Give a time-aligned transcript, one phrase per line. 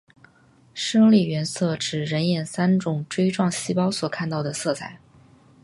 [0.73, 4.99] 生理原色指人眼三种锥状细胞所看到的色彩。